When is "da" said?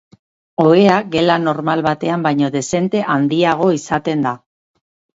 4.31-4.39